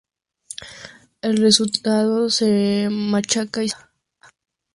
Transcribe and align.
El 1.21 1.37
resultado 1.37 2.31
se 2.31 2.89
machaca 2.89 3.61
y 3.63 3.69
se 3.69 3.75
usa. 3.75 3.91